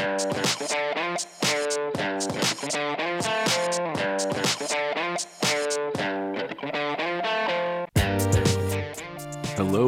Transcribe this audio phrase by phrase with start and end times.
[0.00, 0.16] Hello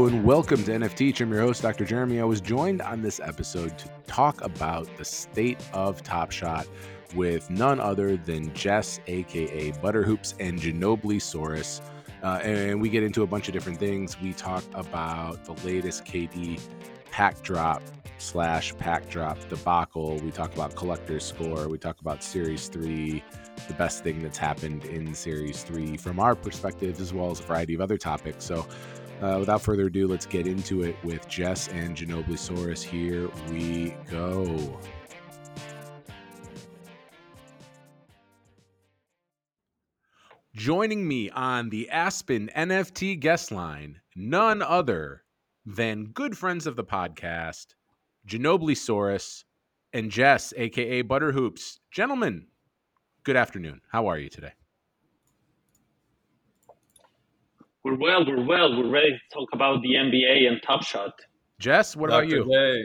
[0.06, 1.18] and welcome to NFT.
[1.18, 1.86] I'm your host, Dr.
[1.86, 2.20] Jeremy.
[2.20, 6.66] I was joined on this episode to talk about the state of Top Shot
[7.14, 11.80] with none other than Jess, aka Butterhoops, and Ginobili Saurus.
[12.22, 14.20] Uh, and we get into a bunch of different things.
[14.20, 16.60] We talk about the latest KD
[17.10, 17.82] pack drop
[18.22, 20.18] slash pack drop debacle.
[20.20, 21.68] We talk about collector's score.
[21.68, 23.22] We talk about Series 3,
[23.68, 27.42] the best thing that's happened in Series 3 from our perspective, as well as a
[27.42, 28.44] variety of other topics.
[28.44, 28.66] So,
[29.20, 32.82] uh, without further ado, let's get into it with Jess and Ginobili Saurus.
[32.82, 34.78] Here we go.
[40.54, 45.24] Joining me on the Aspen NFT guest line, none other
[45.64, 47.68] than good friends of the podcast,
[48.26, 49.44] Ginobili Saurus
[49.92, 51.80] and Jess, aka Butterhoops.
[51.90, 52.46] Gentlemen,
[53.24, 53.80] good afternoon.
[53.90, 54.52] How are you today?
[57.84, 58.76] We're well, we're well.
[58.76, 61.14] We're ready to talk about the NBA and Top Shot.
[61.58, 62.22] Jess, what Dr.
[62.22, 62.84] about you?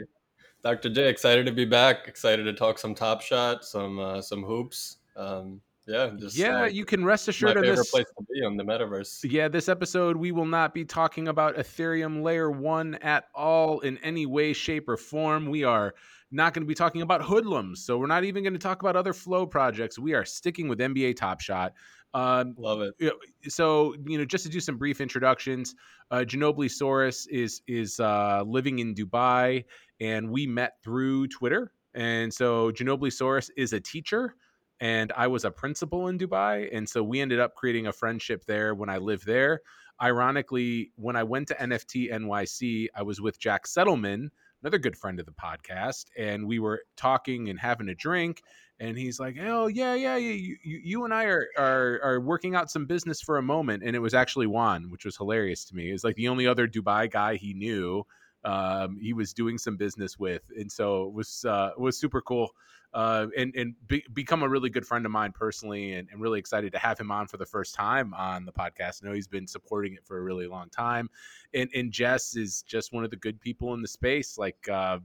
[0.64, 0.88] Dr.
[0.90, 2.08] J, excited to be back.
[2.08, 4.98] Excited to talk some Top Shot, some uh, some hoops.
[5.16, 7.90] Um, yeah, just yeah, you can rest assured my on favorite this.
[7.90, 9.24] place to be on the metaverse.
[9.24, 13.96] Yeah, this episode we will not be talking about Ethereum layer 1 at all in
[13.98, 15.48] any way shape or form.
[15.48, 15.94] We are
[16.30, 17.84] not going to be talking about hoodlums.
[17.84, 19.98] So we're not even going to talk about other flow projects.
[19.98, 21.72] We are sticking with NBA Top Shot.
[22.14, 23.12] Um, Love it.
[23.48, 25.74] so you know, just to do some brief introductions,
[26.10, 29.64] uh, Ginobili Saurus is is uh, living in Dubai,
[30.00, 31.72] and we met through Twitter.
[31.94, 34.36] And so Ginobili Saurus is a teacher,
[34.80, 38.44] and I was a principal in Dubai, and so we ended up creating a friendship
[38.46, 39.62] there when I lived there.
[40.00, 44.28] Ironically, when I went to NFT NYC, I was with Jack Settleman,
[44.62, 48.42] another good friend of the podcast, and we were talking and having a drink.
[48.80, 50.32] And he's like, "Oh yeah, yeah, yeah.
[50.32, 53.82] You, you, you and I are, are are working out some business for a moment."
[53.82, 55.90] And it was actually Juan, which was hilarious to me.
[55.90, 58.04] It's like the only other Dubai guy he knew.
[58.44, 62.20] Um, he was doing some business with, and so it was uh, it was super
[62.20, 62.50] cool.
[62.94, 66.38] Uh, and and be, become a really good friend of mine personally, and, and really
[66.38, 69.02] excited to have him on for the first time on the podcast.
[69.02, 71.10] I know he's been supporting it for a really long time,
[71.52, 74.38] and and Jess is just one of the good people in the space.
[74.38, 74.98] Like, uh,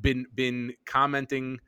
[0.00, 1.58] been been commenting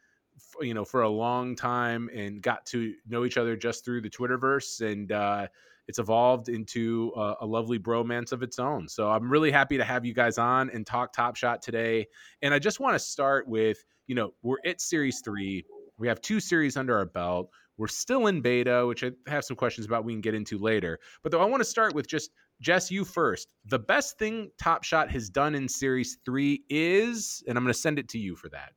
[0.61, 4.11] you know for a long time and got to know each other just through the
[4.11, 5.47] twitterverse and uh
[5.89, 8.89] it's evolved into a, a, lovely bromance of its own.
[8.89, 12.07] So i'm really happy to have you guys on and talk top shot today.
[12.43, 15.65] And i just want to start with you know we're at series three.
[15.99, 17.51] We have two series under our belt.
[17.79, 20.99] We're still in beta which i have some questions about we can get into later.
[21.23, 22.31] But though i want to start with just
[22.61, 23.49] jess you first.
[23.67, 27.79] The best thing top shot has done in series three is and i'm going to
[27.79, 28.73] send it to you for that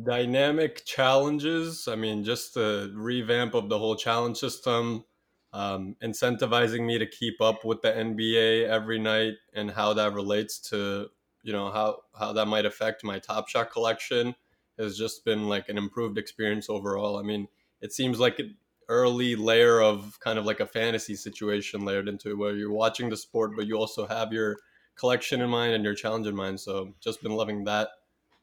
[0.00, 1.86] Dynamic challenges.
[1.86, 5.04] I mean, just the revamp of the whole challenge system,
[5.52, 10.58] um, incentivizing me to keep up with the NBA every night and how that relates
[10.70, 11.08] to
[11.42, 14.34] you know how how that might affect my Top Shot collection
[14.78, 17.18] has just been like an improved experience overall.
[17.18, 17.48] I mean,
[17.82, 18.56] it seems like an
[18.88, 23.10] early layer of kind of like a fantasy situation layered into it where you're watching
[23.10, 24.56] the sport, but you also have your
[24.96, 26.60] collection in mind and your challenge in mind.
[26.60, 27.88] So just been loving that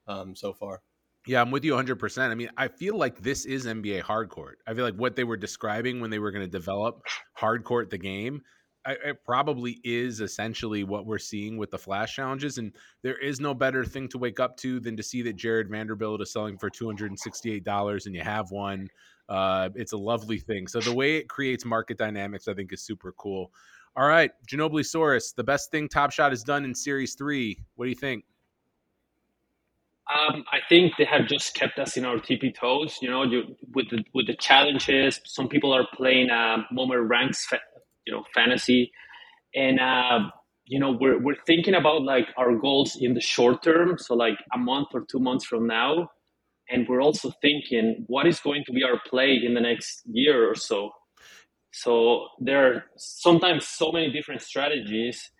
[0.07, 0.81] um, so far.
[1.29, 2.31] Yeah, I'm with you 100%.
[2.31, 4.53] I mean, I feel like this is NBA hardcourt.
[4.65, 7.03] I feel like what they were describing when they were going to develop
[7.39, 8.41] hardcourt the game,
[8.83, 12.57] I, it probably is essentially what we're seeing with the flash challenges.
[12.57, 12.73] And
[13.03, 16.19] there is no better thing to wake up to than to see that Jarred Vanderbilt
[16.19, 18.87] is selling for $268 and you have one.
[19.29, 20.67] Uh, it's a lovely thing.
[20.67, 23.51] So the way it creates market dynamics, I think, is super cool.
[23.95, 27.55] All right, Ginobili Saurus, the best thing Top Shot has done in Series 3.
[27.75, 28.23] What do you think?
[30.13, 32.99] Um, I think they have just kept us in our tippy toes.
[33.01, 35.21] You know, you, with the with the challenges.
[35.25, 37.59] Some people are playing uh, moment ranks, fa-
[38.05, 38.91] you know, fantasy,
[39.55, 40.29] and uh,
[40.65, 43.97] you know we're we're thinking about like our goals in the short term.
[43.99, 46.09] So like a month or two months from now,
[46.69, 50.49] and we're also thinking what is going to be our play in the next year
[50.49, 50.91] or so.
[51.73, 55.31] So there are sometimes so many different strategies,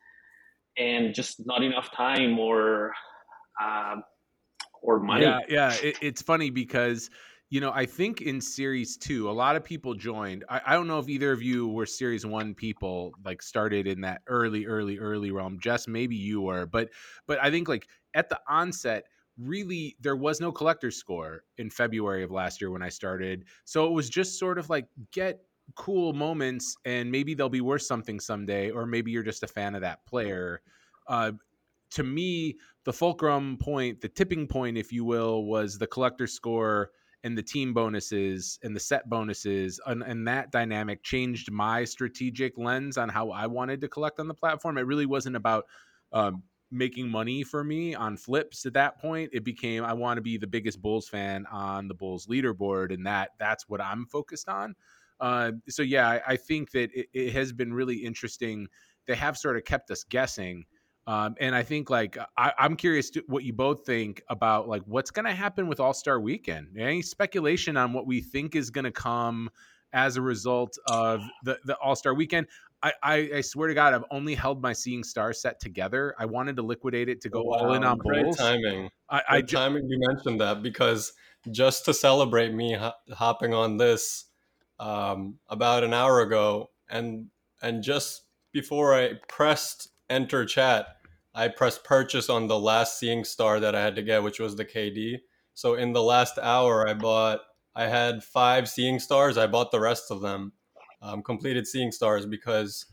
[0.78, 2.94] and just not enough time or.
[3.62, 3.98] Uh,
[4.82, 5.24] or money.
[5.24, 5.74] Yeah, yeah.
[5.82, 7.10] It, it's funny because
[7.50, 10.44] you know I think in series two, a lot of people joined.
[10.50, 14.02] I, I, don't know if either of you were series one people, like started in
[14.02, 15.60] that early, early, early realm.
[15.60, 16.90] Jess, maybe you were, but
[17.28, 19.06] but I think like at the onset.
[19.42, 23.46] Really, there was no collector score in February of last year when I started.
[23.64, 25.40] So it was just sort of like get
[25.76, 29.76] cool moments and maybe they'll be worth something someday, or maybe you're just a fan
[29.76, 30.62] of that player.
[31.08, 31.32] Uh,
[31.92, 32.56] to me,
[32.86, 36.92] the fulcrum point, the tipping point, if you will, was the collector score
[37.24, 42.58] and the team bonuses and the set bonuses and, and, that dynamic changed my strategic
[42.58, 44.78] lens on how I wanted to collect on the platform.
[44.78, 45.66] It really wasn't about
[46.14, 49.32] um, making money for me on flips at that point.
[49.34, 53.06] It became I want to be the biggest Bulls fan on the Bulls leaderboard, and
[53.06, 54.76] that that's what I'm focused on.
[55.20, 58.68] Uh, so yeah, I, I think that it, it, has been really interesting.
[59.06, 60.66] They have sort of kept us guessing.
[61.10, 64.84] Um, and I think like I, am curious to, what you both think about like
[64.86, 66.78] what's going to happen with All Star Weekend.
[66.78, 69.50] Any speculation on what we think is going to come
[69.92, 72.46] as a result of the the All Star Weekend?
[72.84, 76.14] I, I, I swear to God, I've only held my Seeing Star set together.
[76.20, 78.38] I wanted to liquidate it to go wow, all in on great Bulls.
[78.38, 78.92] timing.
[79.10, 79.90] I, I ju- timing.
[79.90, 81.12] You mentioned that because
[81.50, 84.26] just to celebrate me ho- hopping on this
[84.80, 87.30] um, about an hour ago, and
[87.64, 90.99] and just before I pressed enter chat,
[91.40, 94.58] I pressed purchase on the last Seeing Star that I had to get, which was
[94.58, 95.20] the KD.
[95.54, 97.40] So in the last hour, I bought.
[97.74, 99.38] I had five Seeing Stars.
[99.38, 100.52] I bought the rest of them,
[101.02, 102.88] um, completed Seeing Stars because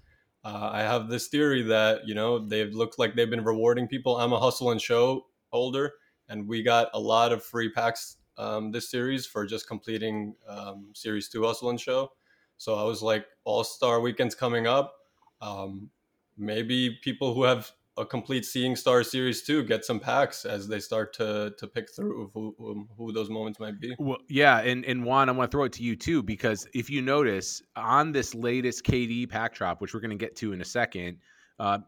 [0.45, 4.17] uh, I have this theory that you know they've looked like they've been rewarding people.
[4.17, 5.95] I'm a hustle and show holder,
[6.29, 10.91] and we got a lot of free packs um, this series for just completing um,
[10.95, 12.13] Series 2 Hustle and Show.
[12.59, 14.95] So I was like, All Star Weekend's coming up.
[15.41, 15.91] Um,
[16.39, 20.79] maybe people who have a complete Seeing Star Series 2 get some packs as they
[20.79, 23.95] start to to pick through who, who those moments might be.
[23.99, 26.91] Well, yeah, and and Juan, I want to throw it to you too because if
[26.91, 30.61] you notice on this latest KD pack drop, which we're going to get to in
[30.61, 31.19] a second,
[31.59, 31.79] uh,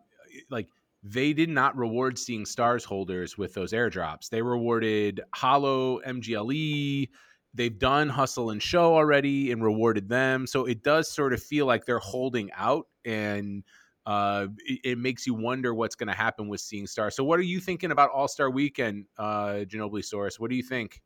[0.50, 0.68] like
[1.02, 4.28] they did not reward seeing stars holders with those airdrops.
[4.28, 7.08] They rewarded Hollow MGLE.
[7.54, 10.46] They've done Hustle and Show already and rewarded them.
[10.46, 13.62] So it does sort of feel like they're holding out and
[14.08, 17.14] uh, it, it, makes you wonder what's going to happen with Seeing Stars.
[17.14, 20.40] So what are you thinking about All Star Weekend, uh, Ginobili Saurus?
[20.40, 21.02] What do you think?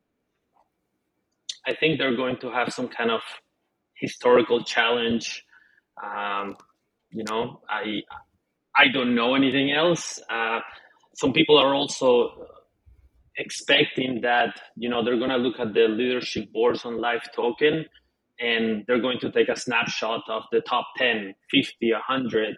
[1.67, 3.21] I think they're going to have some kind of
[3.95, 5.45] historical challenge.
[6.01, 6.57] Um,
[7.11, 8.03] you know, I
[8.77, 10.21] I don't know anything else.
[10.31, 10.61] Uh,
[11.17, 12.47] some people are also
[13.37, 17.85] expecting that you know they're going to look at the leadership boards on live token
[18.39, 22.57] and they're going to take a snapshot of the top 10 50 100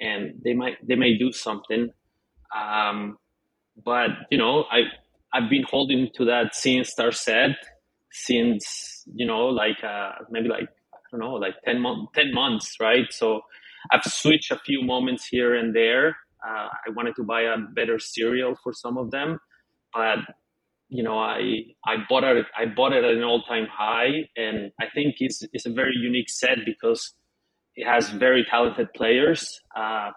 [0.00, 1.90] and they might they may do something
[2.56, 3.18] um,
[3.84, 4.82] but you know i
[5.32, 7.56] i've been holding to that since Star set
[8.10, 12.76] since you know like uh, maybe like i don't know like 10 months 10 months
[12.80, 13.42] right so
[13.90, 16.16] I've switched a few moments here and there.
[16.46, 19.38] Uh, I wanted to buy a better serial for some of them,
[19.94, 20.18] but
[20.88, 24.70] you know, I I bought it I bought it at an all time high, and
[24.80, 27.12] I think it's it's a very unique set because
[27.78, 29.60] it has very talented players.
[29.74, 30.10] Uh,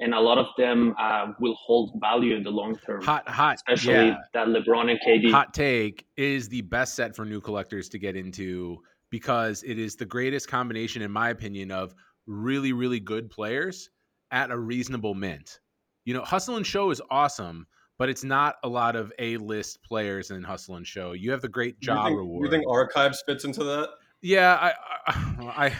[0.00, 3.02] and a lot of them uh, will hold value in the long term.
[3.02, 4.16] Hot, hot, especially yeah.
[4.32, 5.32] that LeBron and KD.
[5.32, 8.78] Hot take is the best set for new collectors to get into
[9.10, 11.92] because it is the greatest combination, in my opinion, of
[12.28, 13.90] really, really good players
[14.30, 15.58] at a reasonable mint.
[16.04, 17.66] You know, Hustle and Show is awesome,
[17.98, 21.12] but it's not a lot of A list players in Hustle and Show.
[21.14, 22.44] You have the great job you think, reward.
[22.44, 23.88] You think Archives fits into that?
[24.22, 24.72] Yeah, I,
[25.08, 25.76] I, I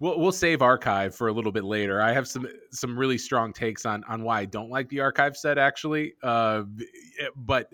[0.00, 2.00] we'll, we'll save Archive for a little bit later.
[2.00, 5.36] I have some some really strong takes on on why I don't like the Archive
[5.36, 6.64] set actually, uh,
[7.36, 7.72] but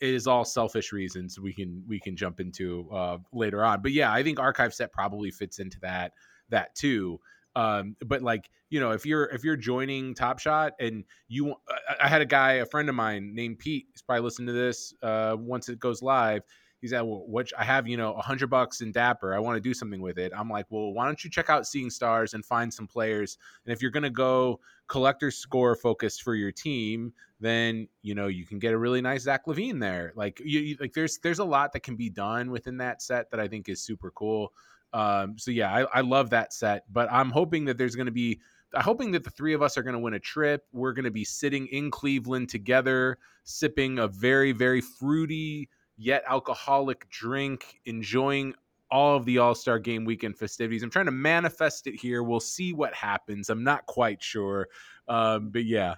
[0.00, 3.82] it is all selfish reasons we can we can jump into uh, later on.
[3.82, 6.12] But yeah, I think Archive set probably fits into that
[6.48, 7.20] that too.
[7.56, 12.04] Um, but like you know, if you're if you're joining Top Shot and you, I,
[12.04, 13.86] I had a guy, a friend of mine named Pete.
[13.92, 16.42] He's probably listening to this uh, once it goes live.
[16.80, 19.34] He's at well, which I have, you know, a hundred bucks in Dapper.
[19.34, 20.32] I want to do something with it.
[20.36, 23.38] I'm like, well, why don't you check out Seeing Stars and find some players?
[23.64, 28.46] And if you're gonna go collector score focused for your team, then you know you
[28.46, 30.12] can get a really nice Zach LaVine there.
[30.16, 33.30] Like you, you like there's there's a lot that can be done within that set
[33.30, 34.52] that I think is super cool.
[34.92, 38.40] Um, so yeah, I, I love that set, but I'm hoping that there's to be
[38.74, 40.64] I'm hoping that the three of us are going to win a trip.
[40.72, 45.68] We're going to be sitting in Cleveland together, sipping a very, very fruity
[46.00, 48.54] yet alcoholic drink, enjoying
[48.90, 50.82] all of the All Star Game weekend festivities.
[50.82, 52.22] I'm trying to manifest it here.
[52.22, 53.50] We'll see what happens.
[53.50, 54.68] I'm not quite sure,
[55.06, 55.96] um, but yeah,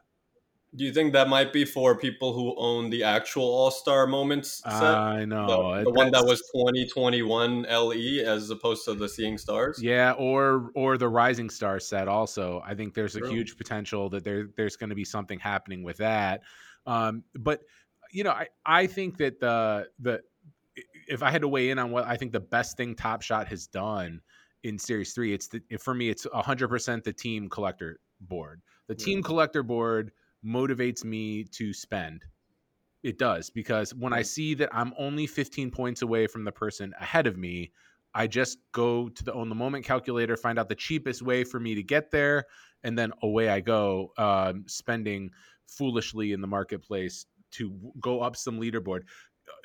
[0.75, 4.63] do you think that might be for people who own the actual All Star Moments
[4.65, 4.83] set?
[4.83, 9.81] I know the, the one that was 2021 LE as opposed to the Seeing Stars.
[9.83, 12.09] Yeah, or or the Rising Star set.
[12.09, 13.31] Also, I think there's a True.
[13.31, 16.41] huge potential that there there's going to be something happening with that.
[16.87, 17.61] Um, but
[18.13, 20.23] you know, I I think that the the
[21.09, 23.49] if I had to weigh in on what I think the best thing Top Shot
[23.49, 24.21] has done
[24.63, 28.63] in Series Three, it's the, for me it's 100 percent the team collector board.
[28.87, 29.25] The team yeah.
[29.25, 30.13] collector board
[30.45, 32.25] motivates me to spend.
[33.03, 36.93] It does because when I see that I'm only 15 points away from the person
[37.01, 37.73] ahead of me,
[38.15, 41.59] I just go to the own the moment calculator, find out the cheapest way for
[41.59, 42.45] me to get there,
[42.85, 45.31] and then away I go, um, spending
[45.67, 49.03] foolishly in the marketplace to go up some leaderboard.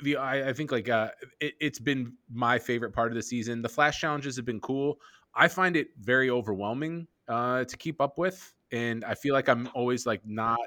[0.03, 3.61] The I, I think like uh, it, it's been my favorite part of the season.
[3.61, 4.99] The flash challenges have been cool.
[5.35, 9.69] I find it very overwhelming uh, to keep up with and I feel like I'm
[9.73, 10.59] always like not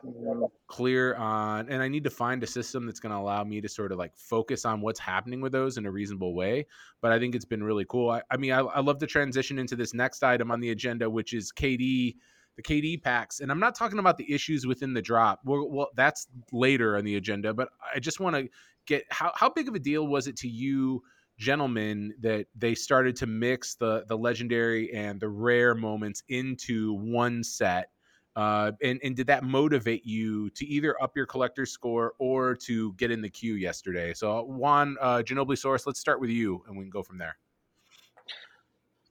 [0.69, 3.69] clear on, and I need to find a system that's going to allow me to
[3.69, 6.67] sort of like focus on what's happening with those in a reasonable way.
[7.03, 8.11] But I think it's been really cool.
[8.11, 11.11] I, I mean, I, I love the transition into this next item on the agenda,
[11.11, 12.17] which is KD,
[12.61, 15.41] the KD packs, and I'm not talking about the issues within the drop.
[15.45, 18.49] Well, well that's later on the agenda, but I just want to
[18.87, 21.03] get how how big of a deal was it to you?
[21.39, 27.43] gentlemen that they started to mix the the legendary and the rare moments into one
[27.43, 27.89] set
[28.37, 32.93] uh, and, and did that motivate you to either up your collector score or to
[32.95, 34.15] get in the queue yesterday?
[34.15, 37.37] So Juan uh, Ginobili Saurus, let's start with you, and we can go from there.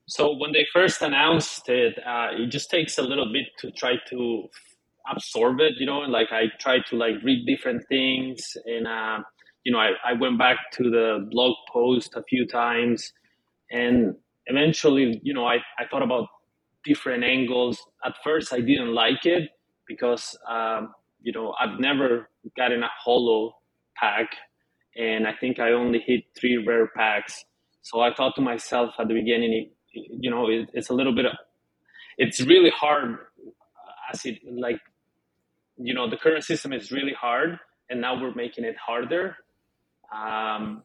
[0.09, 3.95] So when they first announced it, uh, it just takes a little bit to try
[4.11, 4.45] to
[5.11, 5.75] absorb it.
[5.79, 9.19] You know, like I tried to like read different things, and uh,
[9.65, 13.13] you know, I, I went back to the blog post a few times
[13.71, 14.15] and
[14.47, 16.27] eventually, you know, I, I thought about
[16.83, 17.79] different angles.
[18.05, 19.49] At first, I didn't like it
[19.87, 23.53] because, um, you know, I've never gotten a holo
[23.97, 24.29] pack
[24.97, 27.43] and I think I only hit three rare packs.
[27.83, 31.25] So I thought to myself at the beginning, you know, it, it's a little bit,
[31.25, 31.33] of,
[32.17, 33.17] it's really hard
[34.11, 34.79] as it like,
[35.77, 39.35] you know, the current system is really hard and now we're making it harder
[40.15, 40.83] um,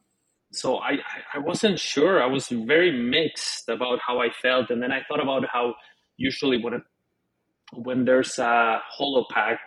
[0.52, 0.99] so I,
[1.32, 2.23] I wasn't sure.
[2.23, 5.75] I was very mixed about how I felt, and then I thought about how
[6.16, 6.82] usually when
[7.73, 9.58] when there's a holo pack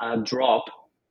[0.00, 0.64] uh, drop,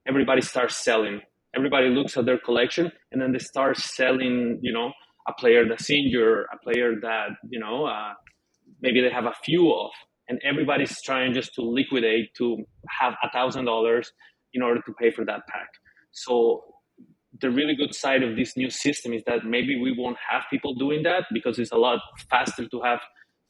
[0.08, 1.22] everybody starts selling.
[1.56, 4.60] Everybody looks at their collection, and then they start selling.
[4.62, 4.92] You know,
[5.28, 8.14] a player that's injured, a player that you know uh,
[8.82, 9.92] maybe they have a few of,
[10.28, 12.58] and everybody's trying just to liquidate to
[12.90, 14.12] have a thousand dollars
[14.54, 15.70] in order to pay for that pack.
[16.12, 16.64] So
[17.42, 20.76] the really good side of this new system is that maybe we won't have people
[20.76, 22.00] doing that because it's a lot
[22.30, 23.00] faster to have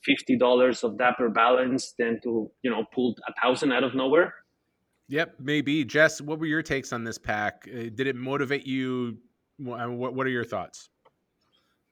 [0.05, 4.33] fifty dollars of Dapper balance than to you know pull a thousand out of nowhere.
[5.09, 5.83] Yep, maybe.
[5.83, 7.67] Jess, what were your takes on this pack?
[7.67, 9.17] Uh, did it motivate you?
[9.57, 10.89] What What are your thoughts?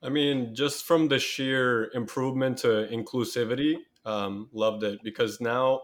[0.04, 5.82] I mean, just from the sheer improvement to inclusivity, um, loved it because now,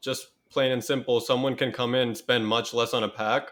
[0.00, 3.50] just plain and simple, someone can come in spend much less on a pack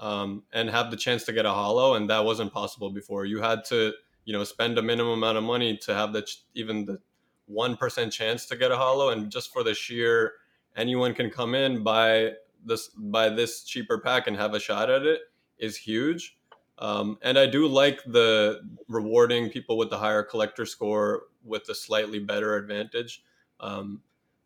[0.00, 3.26] um, and have the chance to get a holo, and that wasn't possible before.
[3.26, 3.92] You had to,
[4.24, 6.98] you know, spend a minimum amount of money to have the even the
[7.46, 10.34] one percent chance to get a holo, and just for the sheer
[10.76, 12.32] anyone can come in buy
[12.64, 15.20] this buy this cheaper pack and have a shot at it
[15.58, 16.37] is huge.
[16.78, 21.74] Um, and I do like the rewarding people with the higher collector score with a
[21.74, 23.22] slightly better advantage.
[23.58, 24.00] Um,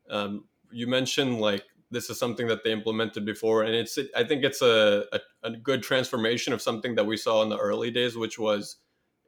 [0.08, 4.44] um, you mentioned like this is something that they implemented before, and it's I think
[4.44, 8.16] it's a, a, a good transformation of something that we saw in the early days,
[8.16, 8.76] which was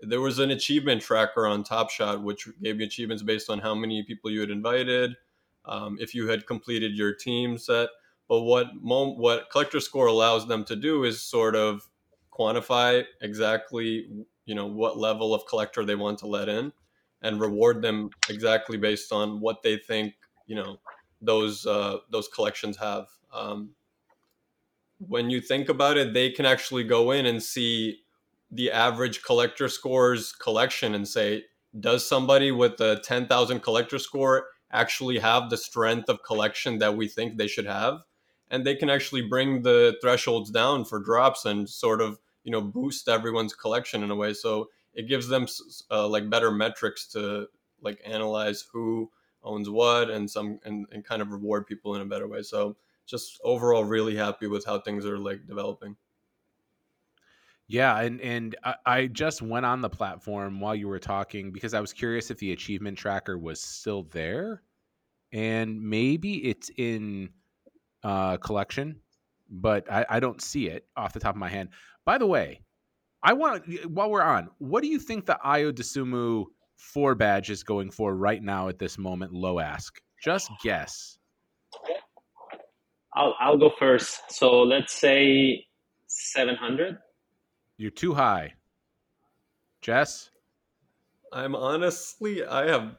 [0.00, 3.74] there was an achievement tracker on Top Shot, which gave you achievements based on how
[3.74, 5.14] many people you had invited,
[5.66, 7.90] um, if you had completed your team set.
[8.28, 11.86] But what what Collector Score allows them to do is sort of
[12.36, 14.08] quantify exactly
[14.46, 16.72] you know what level of collector they want to let in,
[17.22, 20.14] and reward them exactly based on what they think
[20.46, 20.78] you know
[21.20, 23.06] those uh, those collections have.
[23.32, 23.70] Um,
[24.98, 28.00] when you think about it, they can actually go in and see
[28.50, 31.44] the average collector scores collection and say,
[31.78, 37.08] does somebody with a 10,000 collector score actually have the strength of collection that we
[37.08, 38.00] think they should have?
[38.50, 42.60] And they can actually bring the thresholds down for drops and sort of, you know,
[42.60, 44.32] boost everyone's collection in a way.
[44.34, 45.46] So it gives them
[45.90, 47.48] uh, like better metrics to
[47.82, 49.10] like analyze who
[49.42, 52.42] owns what and some and, and kind of reward people in a better way.
[52.42, 55.96] So just overall really happy with how things are like developing.
[57.66, 61.80] Yeah and and I, just went on the platform while you were talking because i
[61.80, 64.62] was curious if the achievement tracker was still there
[65.32, 67.30] and maybe it's in
[68.02, 69.00] uh collection
[69.48, 71.70] but I, I don't see it off the top of my hand
[72.04, 72.60] by the way
[73.22, 76.46] i want while we're on what do you think the Ayo Dosunmu
[76.76, 77.16] four
[77.48, 79.32] is going for right now at this moment?
[79.32, 80.00] Low ask.
[80.22, 81.18] Just guess.
[83.14, 84.20] I'll I'll go first.
[84.30, 85.66] So let's say
[86.06, 86.98] seven hundred.
[87.76, 88.54] You're too high.
[89.82, 90.30] Jess.
[91.32, 92.96] I'm honestly I have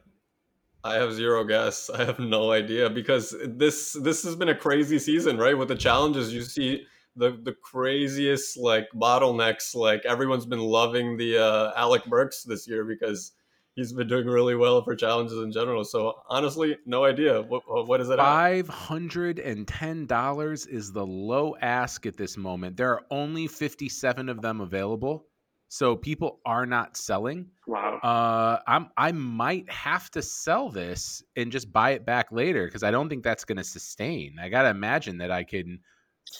[0.84, 1.90] I have zero guess.
[1.90, 5.56] I have no idea because this this has been a crazy season, right?
[5.56, 6.86] With the challenges, you see
[7.16, 9.74] the the craziest like bottlenecks.
[9.74, 13.32] Like everyone's been loving the uh, Alec Burks this year because
[13.74, 15.84] he's been doing really well for challenges in general.
[15.84, 17.42] So honestly, no idea.
[17.42, 18.16] What what is it?
[18.16, 22.76] Five hundred and ten dollars is the low ask at this moment.
[22.76, 25.26] There are only fifty seven of them available.
[25.68, 27.48] So people are not selling.
[27.66, 27.98] Wow.
[28.02, 32.82] Uh, I'm I might have to sell this and just buy it back later because
[32.82, 34.36] I don't think that's going to sustain.
[34.40, 35.80] I got to imagine that I can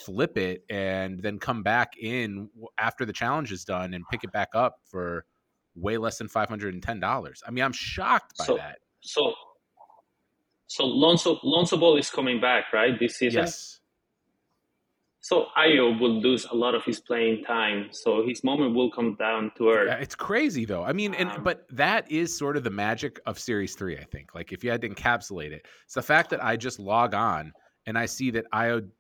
[0.05, 4.33] flip it and then come back in after the challenge is done and pick it
[4.33, 5.25] back up for
[5.75, 7.43] way less than five hundred and ten dollars.
[7.47, 8.78] I mean, I'm shocked by so, that.
[9.00, 9.35] So,
[10.66, 12.99] so Lonzo Lonzo Ball is coming back, right?
[12.99, 13.43] This season.
[13.43, 13.81] Yes.
[15.21, 17.88] So Ayo will lose a lot of his playing time.
[17.90, 19.88] So his moment will come down to earth.
[19.88, 20.85] Yeah, it's crazy though.
[20.85, 23.99] I mean, and um, but that is sort of the magic of Series Three.
[23.99, 24.35] I think.
[24.35, 27.52] Like if you had to encapsulate it, it's the fact that I just log on
[27.87, 28.47] and I see that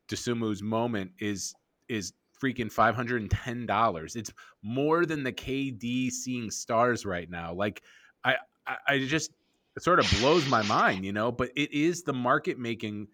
[0.08, 1.54] Dosunmu's moment is
[1.88, 2.12] is
[2.42, 4.16] freaking five hundred and ten dollars.
[4.16, 7.52] It's more than the KD seeing stars right now.
[7.52, 7.82] Like
[8.24, 9.32] I, I, I just
[9.78, 11.32] sort of blows my mind, you know.
[11.32, 13.08] But it is the market making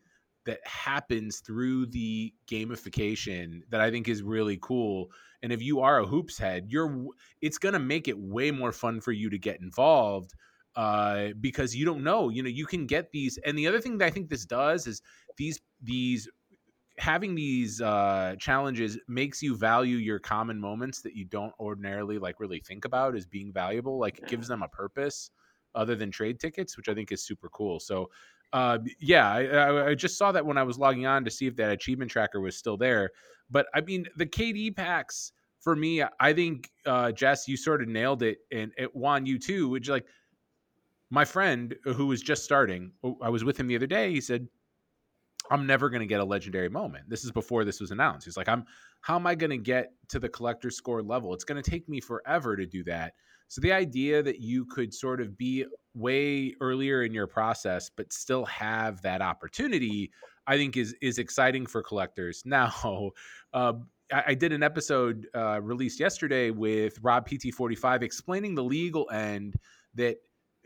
[0.45, 5.11] that happens through the gamification that I think is really cool.
[5.43, 7.07] And if you are a hoops head, you're
[7.41, 10.35] it's to make it way more fun for you to get involved
[10.75, 12.29] uh, because you don't know.
[12.29, 13.38] You know, you can get these.
[13.45, 15.02] And the other thing that I think this does is
[15.37, 16.29] these these
[16.99, 22.39] having these uh, challenges makes you value your common moments that you don't ordinarily like
[22.39, 23.99] really think about as being valuable.
[23.99, 25.31] Like it gives them a purpose
[25.75, 27.81] other than trade tickets, which I think is super cool.
[27.81, 28.11] So
[28.53, 31.57] uh, yeah, I, I, just saw that when I was logging on to see if
[31.57, 33.11] that achievement tracker was still there.
[33.51, 37.89] But I mean, the KD packs for me, I think uh, Jess, you sort of
[37.89, 39.71] nailed it, and it Juan, you too.
[39.71, 40.05] Which like
[41.09, 44.11] my friend who was just starting, oh, I was with him the other day.
[44.11, 44.49] He said,
[45.52, 48.25] "I'm never going to get a legendary moment." This is before this was announced.
[48.25, 48.64] He's like, "I'm
[49.02, 51.35] how am I going to get to the collector score level?
[51.35, 53.14] It's going to take me forever to do that."
[53.52, 58.10] So the idea that you could sort of be way earlier in your process, but
[58.10, 60.10] still have that opportunity,
[60.47, 62.43] I think is is exciting for collectors.
[62.47, 63.12] Now,
[63.52, 63.75] uh,
[64.10, 69.56] I, I, did an episode uh, released yesterday with Rob PT45 explaining the legal end
[69.97, 70.17] that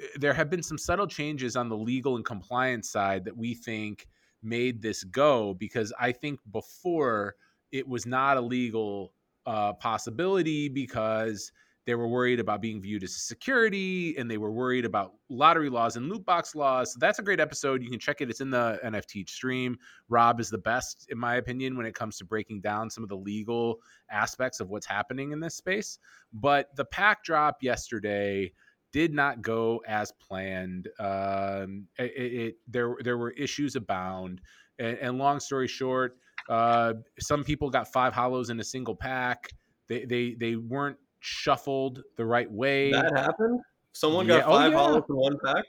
[0.01, 3.55] uh, there have been some subtle changes on the legal and compliance side that we
[3.55, 4.07] think
[4.47, 7.35] made this go because I think before
[7.73, 9.13] it was not a legal
[9.45, 11.53] uh, possibility because
[11.87, 15.95] they were worried about being viewed as security and they were worried about lottery laws
[15.97, 16.93] and loot box laws.
[16.93, 17.81] So that's a great episode.
[17.81, 18.29] You can check it.
[18.29, 19.79] It's in the NFT stream.
[20.09, 23.09] Rob is the best, in my opinion, when it comes to breaking down some of
[23.09, 23.79] the legal
[24.11, 26.01] aspects of what's happening in this space.
[26.33, 28.53] But the pack drop yesterday
[28.97, 30.89] did not go as planned.
[30.99, 34.41] Um, it, it, there there were issues abound,
[34.79, 36.17] and, and long story short,
[36.49, 39.51] uh, some people got five holos in a single pack.
[39.87, 42.91] They they they weren't shuffled the right way.
[42.91, 43.61] That happened.
[43.93, 44.41] Someone yeah.
[44.41, 44.89] got oh, five oh, yeah.
[44.89, 45.65] holos in one pack.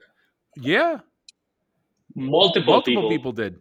[0.56, 1.00] Yeah,
[2.16, 3.10] multiple, multiple people.
[3.10, 3.58] people did.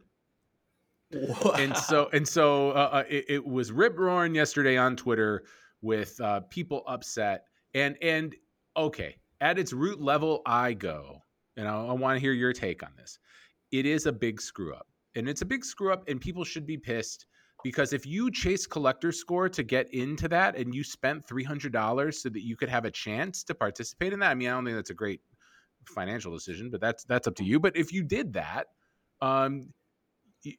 [1.12, 1.52] Wow.
[1.58, 5.42] And so and so uh, uh, it, it, was rip roaring yesterday on Twitter
[5.82, 8.32] with uh, people upset and and
[8.76, 11.22] okay at its root level I go
[11.56, 13.18] and I, I want to hear your take on this.
[13.72, 16.66] It is a big screw up and it's a big screw up and people should
[16.66, 17.26] be pissed
[17.64, 22.28] because if you chase collector score to get into that and you spent $300 so
[22.28, 24.76] that you could have a chance to participate in that, I mean, I don't think
[24.76, 25.20] that's a great
[25.88, 27.58] financial decision, but that's that's up to you.
[27.58, 28.66] But if you did that,
[29.20, 29.72] um,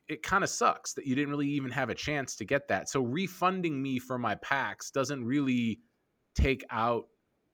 [0.10, 2.90] it kind of sucks that you didn't really even have a chance to get that.
[2.90, 5.80] So refunding me for my packs doesn't really
[6.36, 7.06] take out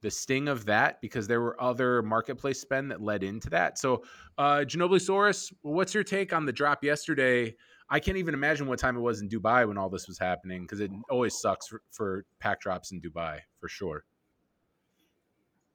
[0.04, 3.80] the sting of that because there were other marketplace spend that led into that.
[3.80, 4.04] So,
[4.38, 7.56] uh, Ginobili Saurus, what's your take on the drop yesterday?
[7.90, 10.64] I can't even imagine what time it was in Dubai when all this was happening
[10.64, 14.04] because it always sucks for, for pack drops in Dubai for sure.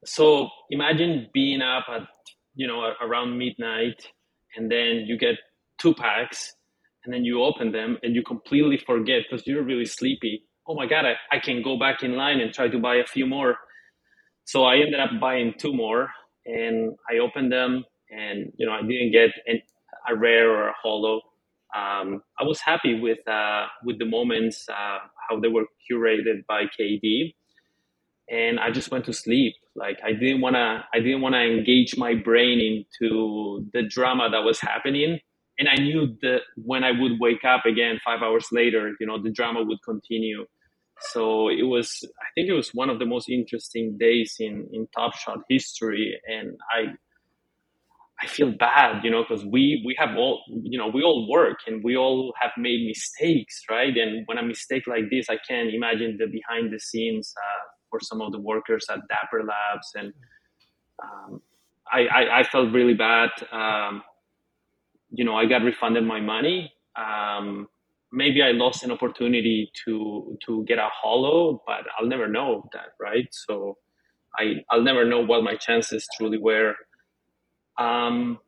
[0.05, 2.07] So imagine being up at
[2.55, 4.07] you know around midnight,
[4.55, 5.35] and then you get
[5.79, 6.53] two packs,
[7.03, 10.43] and then you open them and you completely forget because you're really sleepy.
[10.67, 13.05] Oh my god, I, I can go back in line and try to buy a
[13.05, 13.57] few more.
[14.49, 16.09] So I ended up buying two more,
[16.45, 19.31] and I opened them, and you know I didn't get
[20.09, 21.21] a rare or a holo
[21.75, 26.63] um, I was happy with uh, with the moments uh, how they were curated by
[26.65, 27.35] KD,
[28.29, 29.55] and I just went to sleep.
[29.75, 34.59] Like I didn't wanna I didn't wanna engage my brain into the drama that was
[34.61, 35.19] happening,
[35.59, 39.21] and I knew that when I would wake up again five hours later, you know,
[39.21, 40.45] the drama would continue.
[41.01, 44.87] So it was I think it was one of the most interesting days in in
[44.95, 46.93] Top Shot history, and I
[48.21, 51.59] I feel bad, you know, because we we have all, you know, we all work
[51.67, 53.95] and we all have made mistakes, right?
[53.95, 57.99] And when a mistake like this, I can't imagine the behind the scenes uh, for
[58.01, 60.13] some of the workers at Dapper Labs, and
[61.01, 61.41] um,
[61.91, 63.29] I, I, I felt really bad.
[63.51, 64.03] Um,
[65.11, 66.73] you know, I got refunded my money.
[66.95, 67.67] Um,
[68.11, 72.89] maybe I lost an opportunity to to get a holo, but I'll never know that,
[72.99, 73.27] right?
[73.31, 73.77] So
[74.37, 76.75] I I'll never know what my chances truly were.
[77.77, 78.39] Um,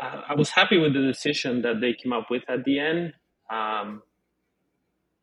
[0.00, 3.14] I was happy with the decision that they came up with at the end.
[3.50, 4.02] Um,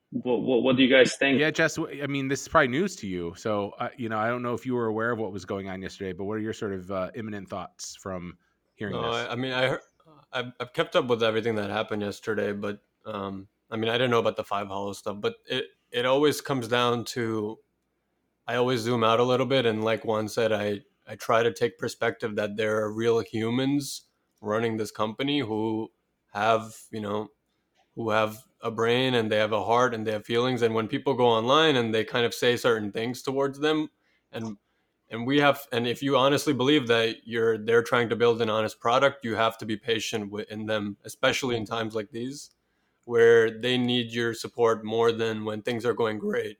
[0.09, 1.39] what, what, what, do you guys think?
[1.39, 1.77] Yeah, Jess.
[1.77, 4.53] I mean, this is probably news to you, so uh, you know, I don't know
[4.53, 6.73] if you were aware of what was going on yesterday, but what are your sort
[6.73, 8.37] of uh, imminent thoughts from
[8.75, 9.27] hearing no, this?
[9.27, 9.77] I, I mean, I
[10.33, 14.11] I've, I've, kept up with everything that happened yesterday, but um, I mean, I didn't
[14.11, 17.59] know about the five holo stuff, but it it always comes down to
[18.47, 21.53] I always zoom out a little bit, and like Juan said, I I try to
[21.53, 24.03] take perspective that there are real humans
[24.41, 25.91] running this company who
[26.33, 27.29] have you know
[27.95, 30.87] who have a brain and they have a heart and they have feelings and when
[30.87, 33.89] people go online and they kind of say certain things towards them
[34.31, 34.57] and
[35.13, 38.49] and we have and if you honestly believe that you're they're trying to build an
[38.49, 42.49] honest product you have to be patient with in them especially in times like these
[43.05, 46.57] where they need your support more than when things are going great.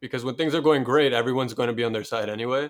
[0.00, 2.68] Because when things are going great everyone's going to be on their side anyway.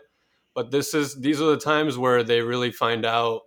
[0.54, 3.42] But this is these are the times where they really find out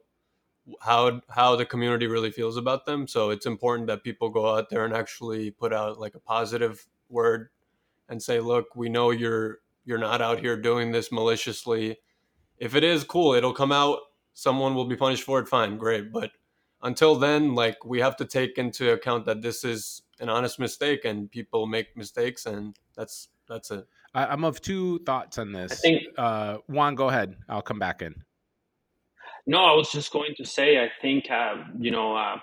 [0.81, 3.07] how how the community really feels about them.
[3.07, 6.87] So it's important that people go out there and actually put out like a positive
[7.09, 7.49] word
[8.09, 11.97] and say look we know you're you're not out here doing this maliciously
[12.57, 13.99] if it is cool it'll come out
[14.33, 16.31] someone will be punished for it fine great but
[16.83, 21.05] until then like we have to take into account that this is an honest mistake
[21.05, 25.73] and people make mistakes and that's that's it I, am of two thoughts on this.
[25.73, 27.35] I think uh, Juan, go ahead.
[27.49, 28.15] I'll come back in.
[29.45, 32.37] No, I was just going to say, I think uh, you know uh,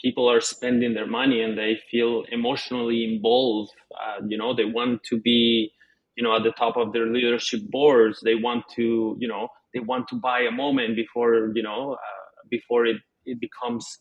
[0.00, 3.72] people are spending their money and they feel emotionally involved.
[3.90, 5.72] Uh, you know, they want to be,
[6.16, 8.20] you know, at the top of their leadership boards.
[8.24, 12.46] They want to, you know, they want to buy a moment before, you know, uh,
[12.50, 13.98] before it it becomes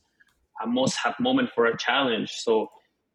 [0.63, 2.31] a must-have moment for a challenge.
[2.31, 2.69] So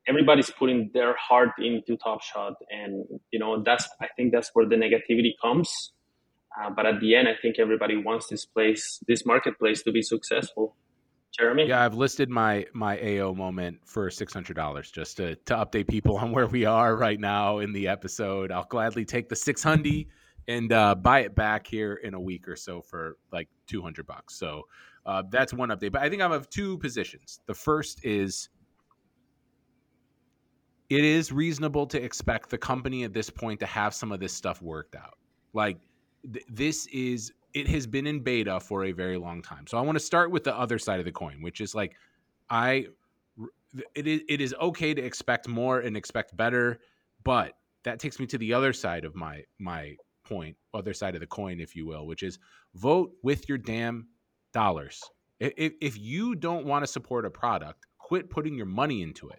[0.07, 4.67] everybody's putting their heart into Top Shot, and you know that's I think that's where
[4.67, 5.93] the negativity comes.
[6.61, 10.03] Uh, but at the end, I think everybody wants this place, this marketplace, to be
[10.03, 10.75] successful.
[11.33, 11.69] Jeremy?
[11.69, 15.89] Yeah, I've listed my my Ayo moment for six hundred dollars just to to update
[15.89, 18.51] people on where we are right now in the episode.
[18.51, 20.07] I'll gladly take the six hundred
[20.49, 24.07] and uh, buy it back here in a week or so for like two hundred
[24.07, 24.35] bucks.
[24.35, 24.65] So
[25.07, 25.93] uh, that's one update.
[25.93, 27.41] But I think I'm of two positions.
[27.47, 28.49] The first is
[30.89, 34.33] it is reasonable to expect the company at this point to have some of this
[34.33, 35.17] stuff worked out.
[35.53, 35.79] Like
[36.33, 39.67] th- this is it has been in beta for a very long time.
[39.67, 41.95] So I want to start with the other side of the coin, which is like
[42.49, 42.87] I
[43.95, 46.81] it is it is okay to expect more and expect better,
[47.25, 51.21] but that takes me to the other side of my my point, other side of
[51.21, 52.39] the coin, if you will, which is
[52.75, 54.07] vote with your damn
[54.53, 55.03] dollars.
[55.41, 59.39] If, if you don't want to support a product, quit putting your money into it.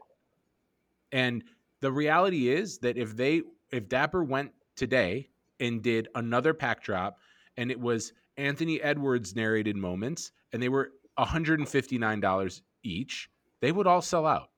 [1.11, 1.43] And
[1.81, 7.19] the reality is that if they if Dapper went today and did another pack drop
[7.57, 13.29] and it was Anthony Edwards narrated moments and they were $159 each,
[13.61, 14.49] they would all sell out.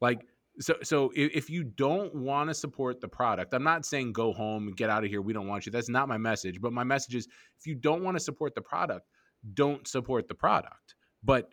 [0.00, 0.20] Like
[0.60, 4.68] so so if you don't want to support the product, I'm not saying go home
[4.68, 5.72] and get out of here, we don't want you.
[5.72, 8.62] That's not my message, but my message is if you don't want to support the
[8.62, 9.06] product,
[9.54, 10.94] don't support the product.
[11.22, 11.48] But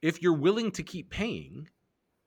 [0.00, 1.68] if you're willing to keep paying,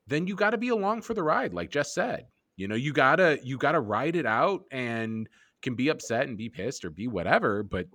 [0.08, 2.94] then you got to be along for the ride like Jess said you know you
[2.94, 5.28] gotta you gotta ride it out and
[5.66, 7.88] can be upset and be pissed or be whatever but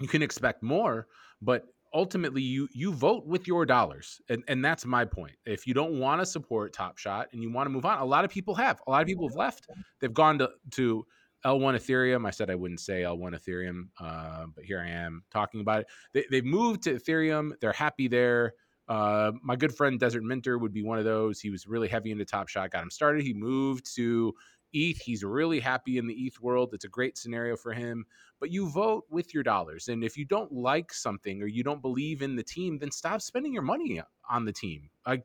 [0.00, 1.06] you can expect more
[1.40, 1.62] but
[1.94, 6.00] ultimately you you vote with your dollars and and that's my point if you don't
[6.00, 8.54] want to support top shot and you want to move on a lot of people
[8.54, 9.66] have a lot of people have left
[10.00, 11.04] they've gone to to
[11.44, 12.26] L1 Ethereum.
[12.26, 15.86] I said I wouldn't say L1 Ethereum, uh, but here I am talking about it.
[16.12, 17.52] They, they've moved to Ethereum.
[17.60, 18.54] They're happy there.
[18.88, 21.40] Uh, my good friend Desert Minter would be one of those.
[21.40, 23.22] He was really heavy into Top Shot, got him started.
[23.22, 24.32] He moved to
[24.72, 24.98] ETH.
[24.98, 26.74] He's really happy in the ETH world.
[26.74, 28.04] It's a great scenario for him.
[28.40, 29.88] But you vote with your dollars.
[29.88, 33.22] And if you don't like something or you don't believe in the team, then stop
[33.22, 34.90] spending your money on the team.
[35.06, 35.24] Like,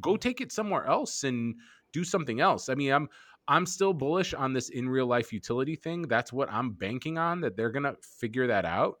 [0.00, 1.54] go take it somewhere else and
[1.92, 2.68] do something else.
[2.68, 3.08] I mean, I'm
[3.50, 6.02] I'm still bullish on this in real life utility thing.
[6.02, 8.96] That's what I'm banking on that they're gonna figure that out.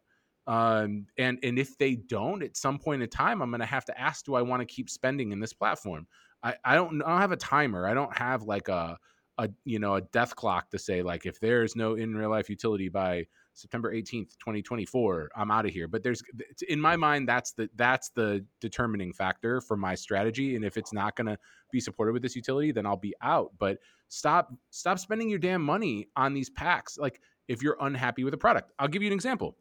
[0.48, 3.84] Um, and and if they don't, at some point in time, I'm going to have
[3.84, 6.06] to ask, do I want to keep spending in this platform?
[6.42, 7.86] I, I don't I don't have a timer.
[7.86, 8.96] I don't have like a
[9.38, 12.50] a you know a death clock to say like if there's no in real life
[12.50, 13.24] utility by
[13.54, 15.88] September 18th, 2024, I'm out of here.
[15.88, 16.22] But there's
[16.68, 20.92] in my mind that's the that's the determining factor for my strategy and if it's
[20.92, 21.38] not going to
[21.72, 23.52] be supported with this utility, then I'll be out.
[23.58, 28.34] But stop stop spending your damn money on these packs like if you're unhappy with
[28.34, 28.72] a product.
[28.78, 29.56] I'll give you an example.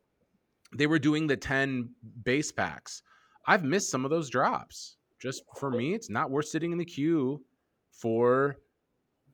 [0.76, 1.90] They were doing the 10
[2.24, 3.02] base packs.
[3.48, 4.98] I've missed some of those drops.
[5.20, 7.42] Just for me, it's not worth sitting in the queue
[7.92, 8.58] for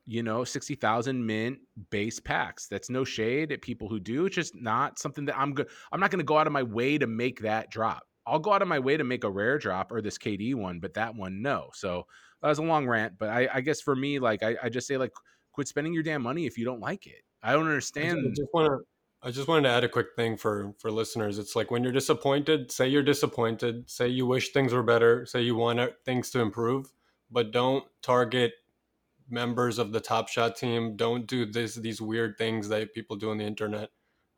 [0.06, 2.68] you know, 60,000 mint base packs.
[2.68, 4.26] That's no shade at people who do.
[4.26, 5.68] It's just not something that I'm good.
[5.92, 8.04] I'm not going to go out of my way to make that drop.
[8.26, 10.80] I'll go out of my way to make a rare drop or this KD one,
[10.80, 11.70] but that one, no.
[11.74, 12.06] So
[12.42, 13.14] that was a long rant.
[13.18, 15.12] But I, I guess for me, like, I, I, just say, like,
[15.52, 17.22] quit spending your damn money if you don't like it.
[17.42, 18.20] I don't understand.
[18.20, 18.80] I just want to.
[19.26, 21.40] I just wanted to add a quick thing for for listeners.
[21.40, 25.42] It's like when you're disappointed, say you're disappointed, say you wish things were better, say
[25.42, 26.92] you want uh, things to improve,
[27.32, 28.52] but don't target
[29.34, 30.96] members of the Top Shot team.
[30.96, 33.90] Don't do this these weird things that people do on the internet.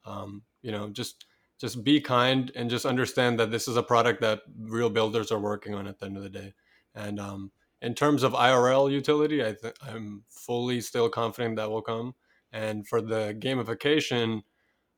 [0.05, 1.25] Um, you know, just
[1.59, 5.39] just be kind and just understand that this is a product that real builders are
[5.39, 6.53] working on at the end of the day.
[6.95, 11.81] And um, in terms of IRL utility, I th- I'm fully still confident that will
[11.81, 12.15] come.
[12.51, 14.43] And for the gamification,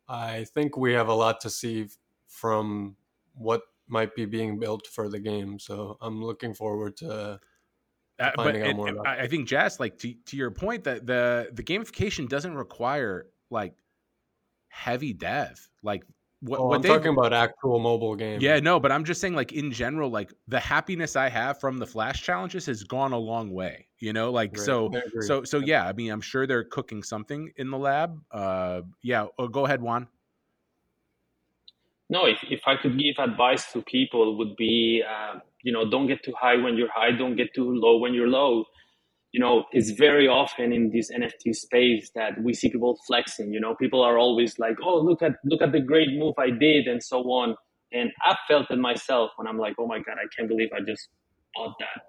[0.08, 1.88] I think we have a lot to see
[2.28, 2.96] from
[3.34, 5.60] what might be being built for the game.
[5.60, 7.40] So I'm looking forward to
[8.20, 8.76] uh, but it,
[9.06, 13.74] I think Jess, like to, to your point, that the the gamification doesn't require like
[14.70, 15.70] heavy dev.
[15.84, 16.04] Like
[16.42, 18.40] what, oh, what I'm talking about actual mobile game.
[18.42, 21.78] Yeah, no, but I'm just saying, like in general, like the happiness I have from
[21.78, 23.88] the flash challenges has gone a long way.
[24.00, 24.66] You know, like right.
[24.66, 25.88] so, so, so yeah.
[25.88, 28.20] I mean, I'm sure they're cooking something in the lab.
[28.32, 29.28] Uh, yeah.
[29.38, 30.08] Oh, go ahead, Juan.
[32.10, 35.04] No, if if I could give advice to people, would be.
[35.08, 38.14] Uh, you know don't get too high when you're high don't get too low when
[38.16, 38.66] you're low.
[39.34, 43.62] You know it's very often in this nft space that we see people flexing you
[43.64, 46.88] know people are always like oh look at look at the great move i did
[46.88, 47.56] and so on.
[48.00, 50.82] And i felt it myself when i'm like oh my god i can't believe i
[50.92, 51.10] just
[51.56, 52.00] bought that.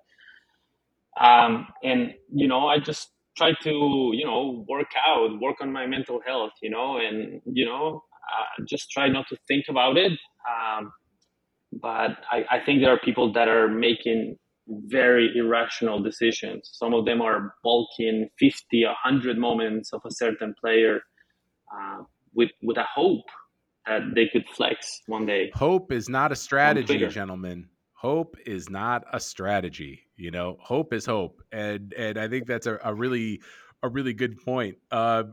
[1.29, 3.75] Um, and you know i just try to
[4.21, 8.03] you know work out work on my mental health you know and you know
[8.35, 10.13] uh, just try not to think about it.
[10.53, 10.93] Um,
[11.81, 14.37] but I, I think there are people that are making
[14.69, 16.71] very irrational decisions.
[16.73, 21.01] Some of them are bulking 50, 100 moments of a certain player
[21.75, 22.03] uh,
[22.35, 23.25] with, with a hope
[23.87, 25.51] that they could flex one day.
[25.55, 27.69] Hope is not a strategy, gentlemen.
[27.95, 30.03] Hope is not a strategy.
[30.17, 31.43] You know, hope is hope.
[31.51, 33.41] And, and I think that's a, a really
[33.83, 34.77] a really good point.
[34.91, 35.25] Uh,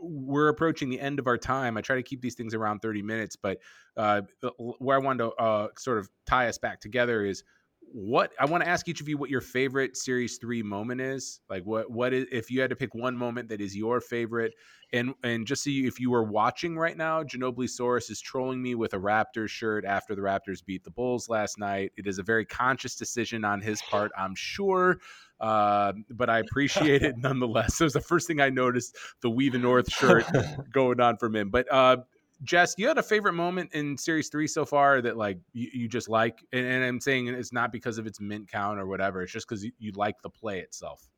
[0.00, 1.76] we're approaching the end of our time.
[1.76, 3.58] I try to keep these things around 30 minutes, but
[3.96, 4.22] uh,
[4.58, 7.44] where I wanted to uh, sort of tie us back together is
[7.92, 11.40] what I want to ask each of you what your favorite series three moment is.
[11.50, 14.54] Like what what is if you had to pick one moment that is your favorite,
[14.92, 18.74] and and just so if you were watching right now, Ginobili Saurus is trolling me
[18.74, 21.92] with a Raptors shirt after the Raptors beat the Bulls last night.
[21.96, 24.98] It is a very conscious decision on his part, I'm sure.
[25.42, 27.74] Uh, but I appreciate it nonetheless.
[27.74, 30.24] So it was the first thing I noticed the We the North shirt
[30.72, 31.50] going on from him.
[31.50, 31.98] But uh,
[32.44, 35.88] Jess, you had a favorite moment in Series Three so far that like you, you
[35.88, 39.22] just like, and, and, I'm saying it's not because of its mint count or whatever.
[39.22, 41.08] It's just because you, you, like the play itself.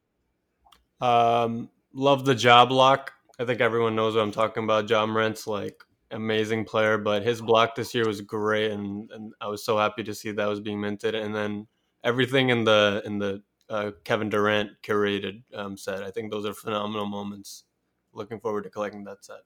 [1.02, 3.12] Um, love the Ja block.
[3.38, 4.88] I think everyone knows what I'm talking about.
[4.88, 5.82] Ja Morant's like
[6.12, 10.02] amazing player, but his block this year was great, and, and I was so happy
[10.04, 11.14] to see that was being minted.
[11.14, 11.66] And then
[12.04, 16.02] everything in the in the uh, Kevin Durant curated um, set.
[16.02, 17.64] I think those are phenomenal moments.
[18.12, 19.40] Looking forward to collecting that set.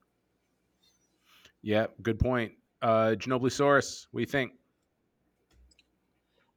[1.62, 2.52] Yeah, good point.
[2.83, 4.52] Uh, Ginobili Saurus, what do you think?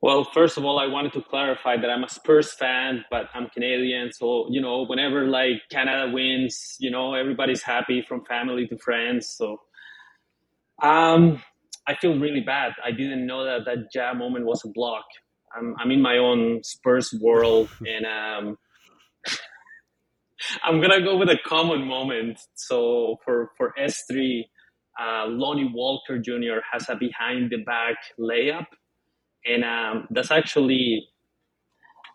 [0.02, 3.50] Well, first of all, I wanted to clarify that I'm a Spurs fan, but I'm
[3.50, 4.12] Canadian.
[4.12, 9.30] So, you know, whenever like Canada wins, you know, everybody's happy from family to friends.
[9.38, 9.58] So,
[10.82, 11.42] um,
[11.88, 12.74] I feel really bad.
[12.84, 15.06] I didn't know that that Ja moment was a block.
[15.58, 18.58] I'm, I'm in my own Spurs world, and um,
[20.64, 22.40] I'm gonna go with a common moment.
[22.56, 24.50] So for for S three,
[25.00, 26.60] uh, Lonnie Walker Jr.
[26.72, 28.68] has a behind the back layup,
[29.46, 31.08] and um, that's actually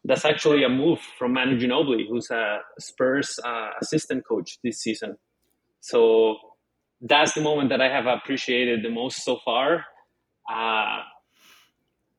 [0.05, 5.17] that's actually a move from Manu Ginobili, who's a Spurs uh, assistant coach this season.
[5.81, 6.37] So
[7.01, 9.85] that's the moment that I have appreciated the most so far.
[10.53, 11.01] Uh,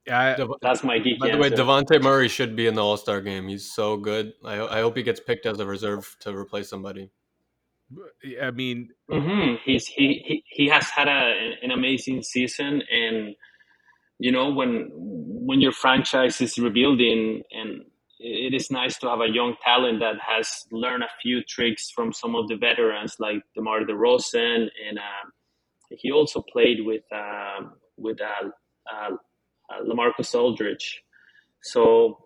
[0.07, 1.19] yeah, that's my geeky.
[1.19, 3.47] By the way, Dejounte Murray should be in the All Star game.
[3.47, 4.33] He's so good.
[4.43, 7.09] I, I hope he gets picked as a reserve to replace somebody.
[8.41, 9.55] I mean, mm-hmm.
[9.63, 13.35] he's he, he he has had a, an amazing season, and
[14.19, 17.83] you know when when your franchise is rebuilding and
[18.19, 22.11] it is nice to have a young talent that has learned a few tricks from
[22.11, 25.29] some of the veterans like DeMar DeRozan, and uh,
[25.91, 27.61] he also played with uh,
[27.97, 28.49] with uh,
[28.91, 29.15] uh,
[29.85, 31.03] LaMarcus Aldridge.
[31.63, 32.19] So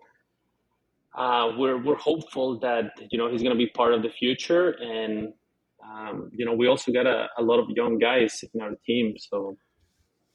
[1.16, 4.70] uh, we're we're hopeful that you know he's going to be part of the future,
[4.70, 5.32] and
[5.84, 9.14] um, you know we also got a, a lot of young guys in our team.
[9.18, 9.56] So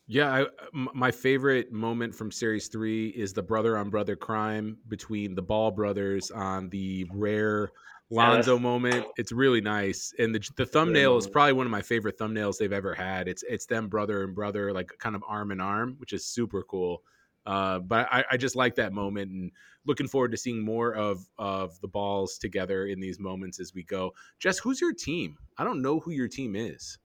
[0.07, 5.35] yeah, I, my favorite moment from Series Three is the brother on brother crime between
[5.35, 7.71] the Ball brothers on the rare
[8.09, 9.05] Lonzo yeah, moment.
[9.17, 12.71] It's really nice, and the the thumbnail is probably one of my favorite thumbnails they've
[12.71, 13.27] ever had.
[13.27, 16.63] It's it's them brother and brother, like kind of arm in arm, which is super
[16.63, 17.03] cool.
[17.45, 19.49] Uh, but I, I, just like that moment and
[19.85, 23.83] looking forward to seeing more of of the balls together in these moments as we
[23.83, 24.13] go.
[24.39, 25.37] Jess, who's your team?
[25.57, 26.97] I don't know who your team is.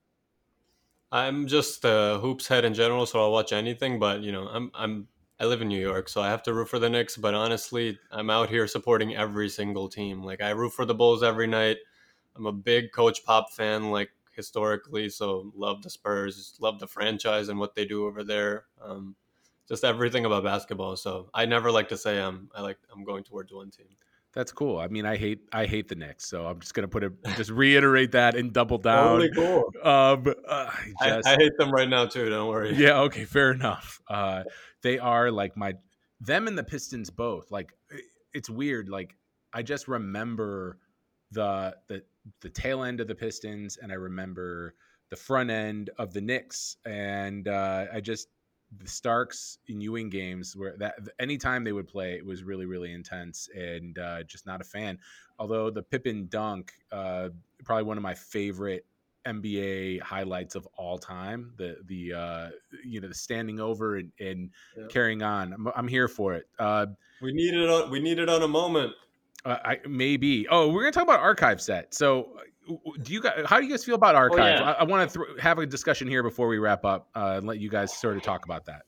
[1.13, 3.99] I'm just a hoops head in general, so I'll watch anything.
[3.99, 6.71] But you know, I'm I'm I live in New York, so I have to root
[6.71, 7.17] for the Knicks.
[7.19, 10.25] But honestly, I'm out here supporting every single team.
[10.25, 11.77] Like I root for the Bulls every night.
[12.35, 17.51] I'm a big Coach Pop fan, like historically, so love the Spurs, love the franchise
[17.51, 18.65] and what they do over there.
[18.81, 19.15] Um,
[19.69, 20.97] just everything about basketball.
[20.97, 23.87] So I never like to say I'm I like I'm going towards one team.
[24.35, 24.79] That's cool.
[24.79, 27.51] I mean, I hate I hate the Knicks, so I'm just gonna put it, just
[27.51, 29.21] reiterate that and double down.
[29.21, 29.65] Totally cool.
[29.83, 30.71] Um, uh,
[31.03, 32.31] just, I, I, hate them right now too.
[32.31, 32.75] Don't worry.
[32.75, 33.01] Yeah.
[33.01, 33.25] Okay.
[33.25, 34.01] Fair enough.
[34.09, 34.45] Uh,
[34.81, 35.75] they are like my
[36.21, 37.51] them and the Pistons both.
[37.51, 37.75] Like
[38.33, 38.89] it's weird.
[38.89, 39.17] Like
[39.53, 40.79] I just remember
[41.31, 42.03] the the
[42.41, 44.75] the tail end of the Pistons, and I remember
[45.11, 48.29] the front end of the Knicks, and uh, I just
[48.79, 52.93] the Starks and Ewing games where that anytime they would play, it was really really
[52.93, 54.99] intense and uh, just not a fan.
[55.39, 57.31] Although the Pippen dunk, uh,
[57.65, 58.87] probably one of my favorite
[59.27, 61.53] NBA highlights of all time.
[61.57, 62.51] The the uh,
[62.85, 64.85] you know the standing over and, and yeah.
[64.89, 65.53] carrying on.
[65.53, 66.47] I'm, I'm, here for it.
[66.59, 66.87] Uh,
[67.21, 67.69] we need it.
[67.69, 68.93] On, we need it on a moment.
[69.45, 70.47] Uh, I maybe.
[70.49, 71.95] Oh, we're gonna talk about archive set.
[71.95, 72.37] So
[73.03, 74.71] do you guys how do you guys feel about archive oh, yeah.
[74.73, 77.47] i, I want to th- have a discussion here before we wrap up uh, and
[77.47, 78.83] let you guys sort of talk about that.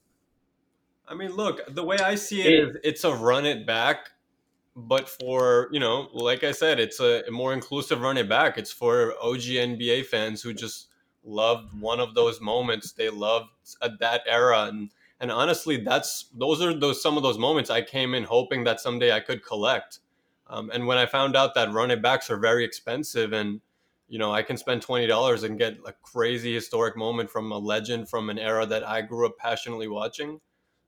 [1.09, 4.11] I mean look the way i see it is it's a run it back
[4.77, 8.59] but for you know like i said it's a, more inclusive run it back.
[8.59, 10.89] It's for og nba fans who just
[11.27, 12.93] loved one of those moments.
[12.93, 13.49] They loved
[13.83, 17.81] at that era and and honestly that's those are those some of those moments i
[17.81, 20.01] came in hoping that someday i could collect
[20.47, 23.61] um, and when I found out that run it backs are very expensive and
[24.09, 27.59] you know, I can spend twenty dollars and get a crazy historic moment from a
[27.59, 30.41] legend from an era that I grew up passionately watching.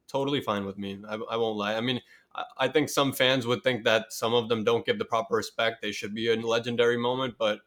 [0.09, 0.99] Totally fine with me.
[1.09, 1.75] I, I won't lie.
[1.75, 2.01] I mean,
[2.35, 5.35] I, I, think some fans would think that some of them don't give the proper
[5.35, 5.83] respect.
[5.83, 7.61] They should be a legendary moment, but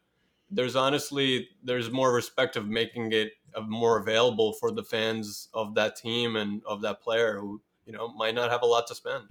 [0.50, 3.32] there's honestly there's more respect of making it
[3.66, 8.08] more available for the fans of that team and of that player who you know
[8.14, 9.24] might not have a lot to spend.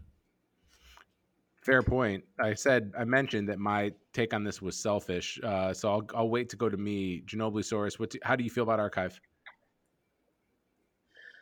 [1.69, 2.23] Fair point.
[2.39, 6.29] I said I mentioned that my take on this was selfish, uh, so I'll, I'll
[6.29, 7.21] wait to go to me.
[7.27, 8.09] Ginobili Saurus, what?
[8.09, 9.21] Do, how do you feel about archive?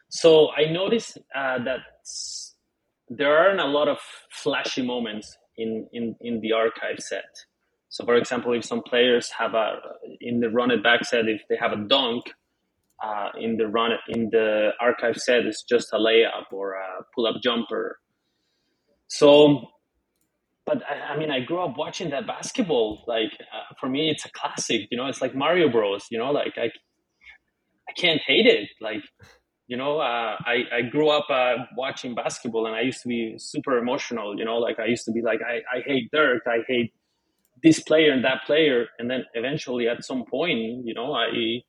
[0.10, 1.80] So I noticed uh, that
[3.08, 7.32] there aren't a lot of flashy moments in, in in the archive set.
[7.88, 9.80] So, for example, if some players have a
[10.20, 12.26] in the run it back set, if they have a dunk
[13.02, 17.28] uh, in the run in the archive set, it's just a layup or a pull
[17.28, 18.00] up jumper.
[19.08, 19.70] So
[20.68, 23.04] but I, I, mean, I grew up watching that basketball.
[23.08, 24.82] Like uh, for me, it's a classic.
[24.92, 26.06] You know, it's like Mario Bros.
[26.12, 26.66] You know, like I,
[27.90, 28.70] I can't hate it.
[28.82, 29.02] Like,
[29.68, 33.36] you know, uh, I I grew up uh, watching basketball, and I used to be
[33.38, 34.38] super emotional.
[34.38, 36.44] You know, like I used to be like, I I hate Dirk.
[36.46, 36.94] I hate
[37.64, 41.64] this player and that player, and then eventually, at some point, you know, I.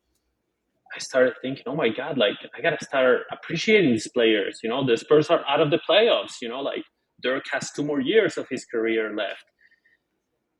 [0.97, 4.61] I started thinking, oh my God, like I gotta start appreciating these players.
[4.63, 6.41] You know, the Spurs are out of the playoffs.
[6.41, 6.83] You know, like
[7.23, 9.45] Dirk has two more years of his career left.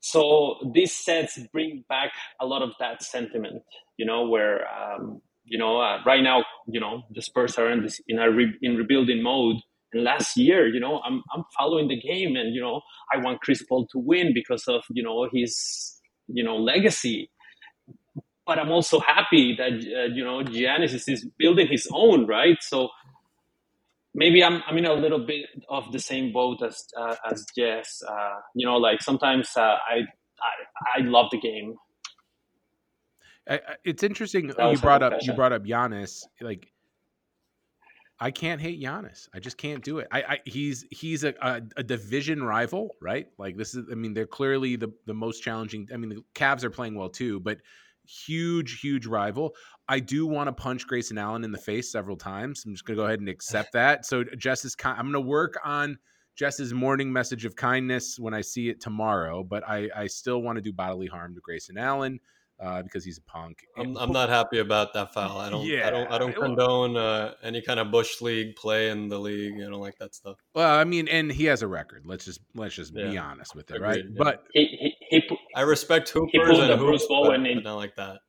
[0.01, 3.63] So these sets bring back a lot of that sentiment,
[3.97, 7.83] you know, where um, you know uh, right now, you know, the Spurs are in
[7.83, 9.57] this in a re- in rebuilding mode.
[9.91, 12.81] And last year, you know, I'm I'm following the game, and you know,
[13.13, 17.29] I want Chris Paul to win because of you know his you know legacy.
[18.45, 22.57] But I'm also happy that uh, you know Giannis is, is building his own, right?
[22.61, 22.89] So
[24.13, 28.01] maybe I'm I'm in a little bit of the same boat as uh, as Jess.
[28.07, 30.01] Uh, you know, like sometimes uh, I,
[30.41, 31.75] I I love the game.
[33.49, 36.23] I, it's interesting you brought up you brought up Giannis.
[36.39, 36.71] Like,
[38.19, 39.27] I can't hate Giannis.
[39.33, 40.07] I just can't do it.
[40.11, 43.27] I, I he's he's a, a, a division rival, right?
[43.37, 43.87] Like this is.
[43.91, 45.87] I mean, they're clearly the the most challenging.
[45.93, 47.57] I mean, the Cavs are playing well too, but
[48.09, 49.55] huge, huge rival.
[49.87, 52.63] I do want to punch Grayson Allen in the face several times.
[52.65, 54.05] I'm just going to go ahead and accept that.
[54.05, 55.97] So, Justice, I'm going to work on
[56.35, 60.55] Jess's morning message of kindness when I see it tomorrow, but I, I still want
[60.55, 62.19] to do bodily harm to Grayson Allen
[62.59, 63.65] uh, because he's a punk.
[63.77, 65.37] I'm, I'm not happy about that foul.
[65.37, 65.65] I don't.
[65.65, 66.11] Yeah, I don't.
[66.11, 69.55] I don't condone uh, any kind of bush league play in the league.
[69.55, 70.37] I don't like that stuff.
[70.53, 72.03] Well, I mean, and he has a record.
[72.05, 73.09] Let's just let's just yeah.
[73.09, 74.03] be honest with it, Agreed, right?
[74.05, 74.15] Yeah.
[74.17, 77.95] But he, he, he, I respect Hoopers he pulled and Bruce Bowen in, not like
[77.95, 78.19] that.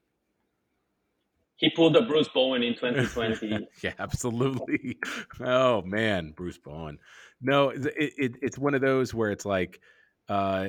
[1.56, 3.68] He pulled the Bruce Bowen in 2020.
[3.82, 4.98] yeah, absolutely.
[5.40, 6.98] Oh man, Bruce Bowen.
[7.42, 9.80] No, it, it, it's one of those where it's like,
[10.28, 10.68] uh,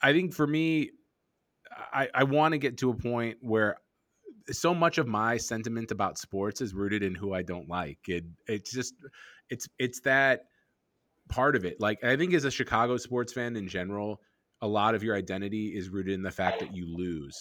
[0.00, 0.90] I think for me,
[1.98, 3.78] I, I want to get to a point where
[4.52, 7.98] so much of my sentiment about sports is rooted in who I don't like.
[8.06, 8.94] It it's just
[9.50, 10.44] it's it's that
[11.28, 11.80] part of it.
[11.80, 14.20] Like I think as a Chicago sports fan in general,
[14.62, 17.36] a lot of your identity is rooted in the fact that you lose.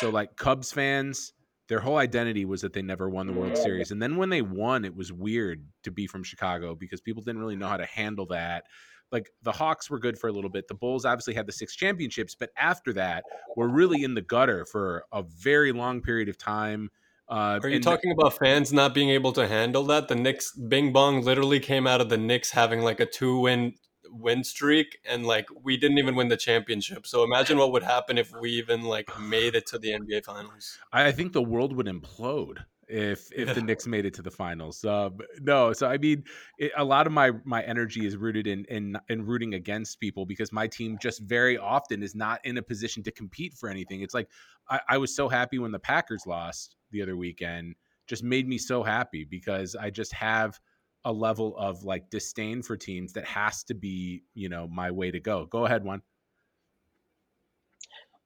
[0.00, 1.32] So like Cubs fans,
[1.68, 3.90] their whole identity was that they never won the World Series.
[3.90, 7.40] And then when they won, it was weird to be from Chicago because people didn't
[7.40, 8.64] really know how to handle that
[9.12, 10.68] like the Hawks were good for a little bit.
[10.68, 13.24] The Bulls obviously had the six championships, but after that,
[13.56, 16.90] we're really in the gutter for a very long period of time.
[17.28, 20.08] Uh, Are you talking the, about fans not being able to handle that?
[20.08, 23.74] The Knicks, Bing Bong, literally came out of the Knicks having like a two win
[24.10, 27.06] win streak, and like we didn't even win the championship.
[27.06, 30.78] So imagine what would happen if we even like made it to the NBA Finals.
[30.92, 34.84] I think the world would implode if if the Knicks made it to the finals.
[34.84, 35.10] Uh,
[35.40, 36.24] no, so I mean,
[36.58, 40.26] it, a lot of my my energy is rooted in, in in rooting against people
[40.26, 44.02] because my team just very often is not in a position to compete for anything.
[44.02, 44.28] It's like
[44.68, 47.74] I, I was so happy when the Packers lost the other weekend.
[48.06, 50.58] Just made me so happy because I just have
[51.04, 55.10] a level of like disdain for teams that has to be you know my way
[55.10, 55.46] to go.
[55.46, 56.02] Go ahead, one.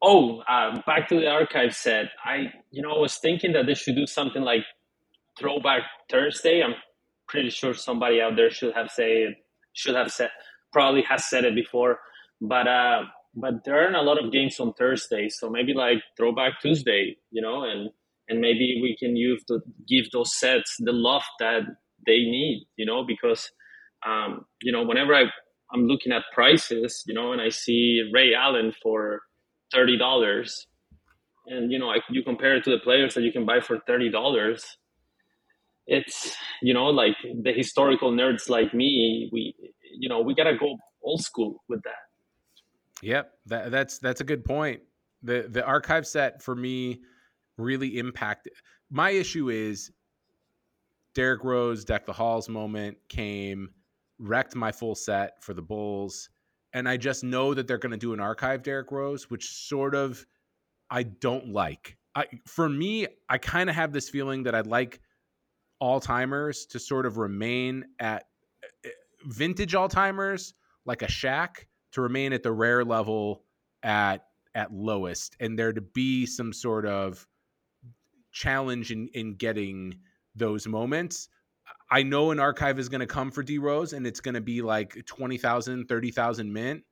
[0.02, 2.06] Oh, uh, back to the archive set.
[2.24, 4.64] I, you know, I was thinking that they should do something like
[5.38, 6.62] Throwback Thursday.
[6.62, 6.74] I'm
[7.28, 9.36] pretty sure somebody out there should have said,
[9.74, 10.30] should have said,
[10.72, 12.00] probably has said it before.
[12.40, 13.02] But, uh,
[13.34, 17.42] but there aren't a lot of games on Thursday, so maybe like Throwback Tuesday, you
[17.42, 17.90] know, and
[18.28, 21.62] and maybe we can use to give those sets the love that
[22.06, 23.50] they need, you know, because
[24.06, 25.24] um, you know, whenever I
[25.72, 29.22] I'm looking at prices, you know, and I see Ray Allen for
[29.72, 30.66] thirty dollars,
[31.46, 34.10] and you know, you compare it to the players that you can buy for thirty
[34.10, 34.64] dollars.
[35.86, 39.54] It's you know, like the historical nerds like me, we
[39.98, 43.02] you know, we gotta go old school with that.
[43.02, 44.80] Yep, that, that's that's a good point.
[45.22, 47.00] the The archive set for me
[47.58, 48.52] really impacted.
[48.90, 49.90] My issue is
[51.14, 53.70] Derrick Rose, Deck the Halls moment came,
[54.18, 56.30] wrecked my full set for the Bulls
[56.72, 59.94] and I just know that they're going to do an archive Derrick Rose, which sort
[59.94, 60.24] of
[60.90, 61.96] I don't like.
[62.14, 65.00] I, for me, I kind of have this feeling that I'd like
[65.80, 68.24] all timers to sort of remain at
[68.84, 68.90] eh,
[69.24, 70.54] vintage all timers,
[70.84, 73.44] like a Shaq, to remain at the rare level
[73.82, 77.26] at at lowest, and there to be some sort of
[78.32, 79.98] challenge in in getting
[80.34, 81.28] those moments.
[81.92, 84.40] I know an archive is going to come for D Rose and it's going to
[84.40, 86.82] be like 20,000, 30,000 mint.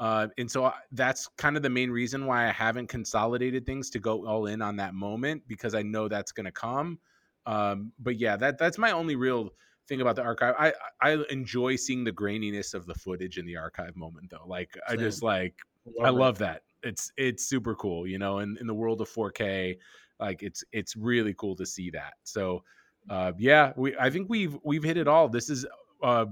[0.00, 4.00] Uh, and so that's kind of the main reason why I haven't consolidated things to
[4.00, 6.98] go all in on that moment because I know that's going to come.
[7.46, 9.50] Um, but yeah, that that's my only real
[9.86, 10.56] thing about the archive.
[10.58, 14.44] I I enjoy seeing the graininess of the footage in the archive moment though.
[14.46, 14.98] Like Same.
[14.98, 15.54] I just like
[15.86, 16.38] love I love it.
[16.40, 16.62] that.
[16.82, 18.40] It's it's super cool, you know.
[18.40, 19.78] In in the world of 4K,
[20.18, 22.14] like it's it's really cool to see that.
[22.24, 22.64] So
[23.10, 25.28] uh, yeah, we I think we've we've hit it all.
[25.28, 25.66] This is
[26.02, 26.26] uh,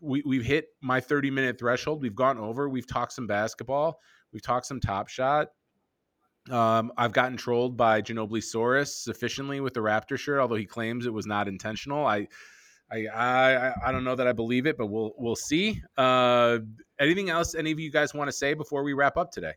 [0.00, 2.02] we we've hit my 30 minute threshold.
[2.02, 2.68] We've gone over.
[2.68, 4.00] We've talked some basketball.
[4.32, 5.48] We've talked some top shot.
[6.50, 11.06] Um, I've gotten trolled by Ginobili Saurus sufficiently with the Raptor shirt, although he claims
[11.06, 12.06] it was not intentional.
[12.06, 12.28] I,
[12.90, 15.82] I, I, I don't know that I believe it, but we'll we'll see.
[15.96, 16.58] Uh,
[16.98, 19.52] anything else any of you guys want to say before we wrap up today?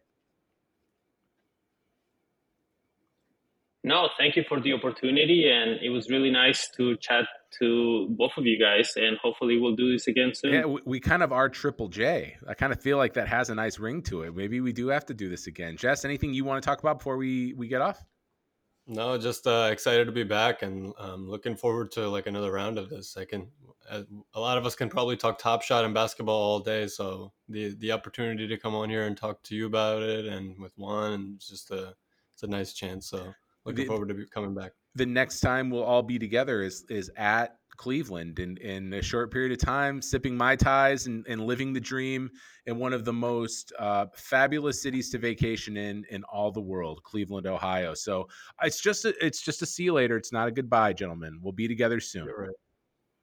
[3.86, 7.26] No, thank you for the opportunity, and it was really nice to chat
[7.60, 10.54] to both of you guys, and hopefully we'll do this again soon.
[10.54, 12.38] Yeah, we, we kind of are Triple J.
[12.48, 14.36] I kind of feel like that has a nice ring to it.
[14.36, 15.76] Maybe we do have to do this again.
[15.76, 18.02] Jess, anything you want to talk about before we we get off?
[18.88, 22.78] No, just uh, excited to be back and um, looking forward to like another round
[22.78, 23.16] of this.
[23.16, 23.48] I can,
[23.90, 24.04] uh,
[24.34, 26.88] a lot of us can probably talk Top Shot and basketball all day.
[26.88, 30.58] So the the opportunity to come on here and talk to you about it and
[30.58, 31.96] with one, and it's just a
[32.34, 33.10] it's a nice chance.
[33.10, 33.34] So
[33.66, 34.72] Looking the, forward to coming back.
[34.96, 39.32] The next time we'll all be together is is at Cleveland in, in a short
[39.32, 42.30] period of time, sipping Mai Tais and, and living the dream
[42.66, 47.02] in one of the most uh, fabulous cities to vacation in in all the world,
[47.04, 47.94] Cleveland, Ohio.
[47.94, 48.28] So
[48.62, 50.18] it's just a, it's just a see you later.
[50.18, 51.40] It's not a goodbye, gentlemen.
[51.42, 52.28] We'll be together soon.
[52.28, 52.50] Right.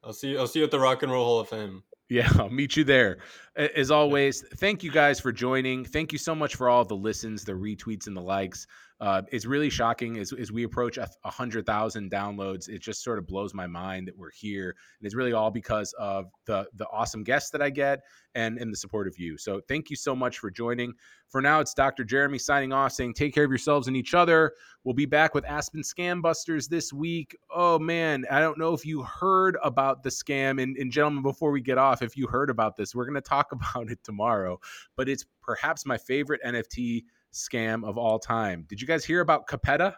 [0.02, 1.82] I'll see you, I'll see you at the Rock and Roll Hall of Fame.
[2.08, 3.18] Yeah, I'll meet you there.
[3.56, 5.84] As always, thank you guys for joining.
[5.84, 8.66] Thank you so much for all the listens, the retweets, and the likes.
[9.00, 12.68] Uh, it's really shocking as, as we approach a, a hundred thousand downloads.
[12.68, 15.94] It just sort of blows my mind that we're here, and it's really all because
[15.98, 18.00] of the the awesome guests that I get
[18.34, 19.38] and and the support of you.
[19.38, 20.92] So thank you so much for joining.
[21.28, 22.04] For now, it's Dr.
[22.04, 24.52] Jeremy signing off, saying take care of yourselves and each other.
[24.84, 27.34] We'll be back with Aspen Scam Busters this week.
[27.54, 31.52] Oh man, I don't know if you heard about the scam, and, and gentlemen, before
[31.52, 34.60] we get off, if you heard about this, we're going to talk about it tomorrow.
[34.94, 38.64] But it's perhaps my favorite NFT scam of all time.
[38.68, 39.94] Did you guys hear about Capetta?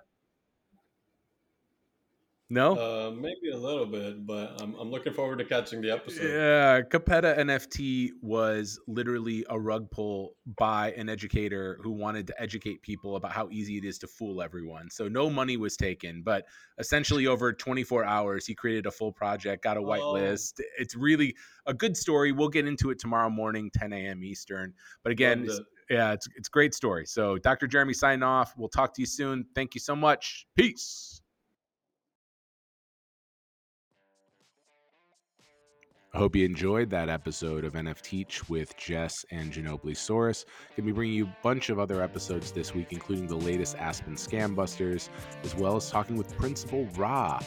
[2.53, 6.25] No, uh, maybe a little bit, but I'm, I'm looking forward to catching the episode.
[6.25, 12.83] Yeah, Capetta NFT was literally a rug pull by an educator who wanted to educate
[12.83, 14.91] people about how easy it is to fool everyone.
[14.91, 16.45] So no money was taken, but
[16.77, 20.61] essentially over 24 hours, he created a full project, got a whitelist.
[20.61, 20.65] Oh.
[20.79, 22.33] It's really a good story.
[22.33, 24.23] We'll get into it tomorrow morning, 10 a.m.
[24.23, 24.75] Eastern.
[25.03, 25.49] But again,
[25.93, 27.05] yeah, it's it's great story.
[27.05, 27.67] So Dr.
[27.67, 28.55] Jeremy signing off.
[28.57, 29.45] We'll talk to you soon.
[29.55, 30.47] Thank you so much.
[30.57, 31.21] Peace.
[36.15, 40.45] I hope you enjoyed that episode of NF Teach with Jess and Ginobili Saurus.
[40.45, 43.77] Going to be bringing you a bunch of other episodes this week, including the latest
[43.79, 45.09] Aspen Scam Busters,
[45.43, 47.41] as well as talking with Principal Ra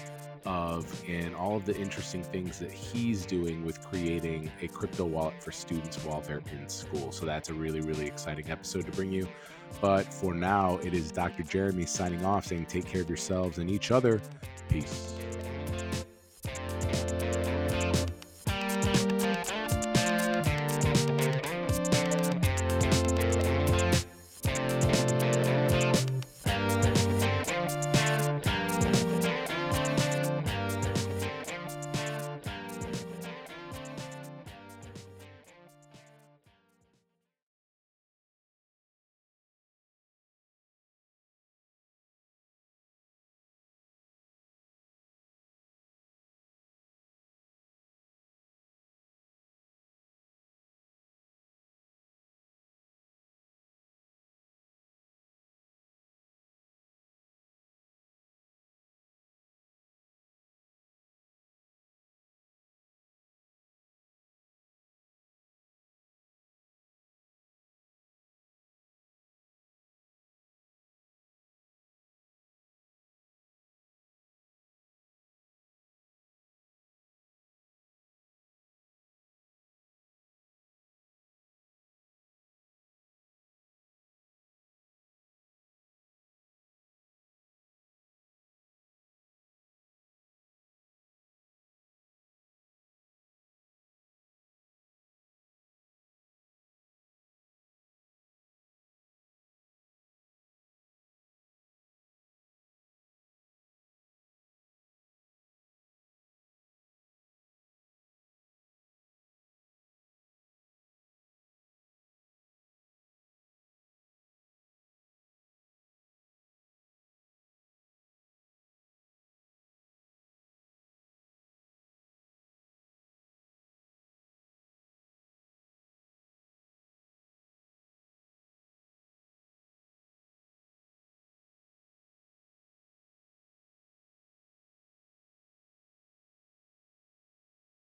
[0.45, 5.41] of and all of the interesting things that he's doing with creating a crypto wallet
[5.41, 7.11] for students while they're in school.
[7.11, 9.27] So that's a really, really exciting episode to bring you.
[9.81, 11.43] But for now, it is Dr.
[11.43, 14.21] Jeremy signing off saying take care of yourselves and each other.
[14.69, 15.13] Peace.